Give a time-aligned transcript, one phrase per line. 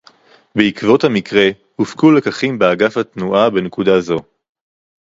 [0.57, 1.45] בעקבות המקרה
[1.75, 4.17] הופקו לקחים באגף התנועה בנקודה זו